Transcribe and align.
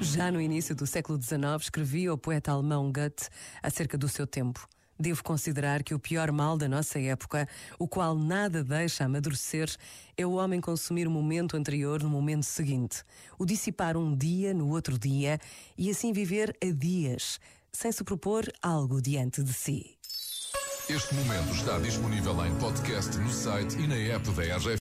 Já 0.00 0.30
no 0.30 0.40
início 0.40 0.74
do 0.74 0.86
século 0.86 1.20
XIX, 1.20 1.40
escrevia 1.60 2.12
o 2.12 2.18
poeta 2.18 2.52
alemão 2.52 2.92
Goethe 2.92 3.28
acerca 3.62 3.98
do 3.98 4.08
seu 4.08 4.26
tempo. 4.26 4.68
Devo 4.98 5.22
considerar 5.22 5.82
que 5.82 5.94
o 5.94 5.98
pior 5.98 6.32
mal 6.32 6.56
da 6.56 6.68
nossa 6.68 6.98
época, 6.98 7.48
o 7.78 7.86
qual 7.86 8.16
nada 8.16 8.64
deixa 8.64 9.04
amadurecer, 9.04 9.68
é 10.16 10.26
o 10.26 10.32
homem 10.32 10.60
consumir 10.60 11.06
o 11.06 11.10
momento 11.10 11.56
anterior 11.56 12.02
no 12.02 12.08
momento 12.08 12.44
seguinte, 12.44 13.02
o 13.38 13.44
dissipar 13.44 13.96
um 13.96 14.16
dia 14.16 14.54
no 14.54 14.68
outro 14.68 14.98
dia 14.98 15.38
e 15.76 15.90
assim 15.90 16.12
viver 16.12 16.56
a 16.62 16.72
dias, 16.72 17.38
sem 17.72 17.92
se 17.92 18.02
propor 18.02 18.50
algo 18.62 19.00
diante 19.00 19.42
de 19.42 19.52
si. 19.52 19.98
Este 20.88 21.14
momento 21.14 21.52
está 21.52 21.78
disponível 21.78 22.46
em 22.46 22.54
podcast 22.56 23.14
no 23.18 23.30
site 23.30 23.76
e 23.78 23.86
na 23.86 23.94
app 23.94 24.30
da 24.30 24.42
RGF. 24.56 24.76